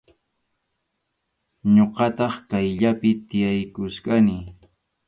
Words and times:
Ñuqataq 1.75 2.33
kaqllapi 2.49 3.09
tiyaykuchkani. 3.27 4.35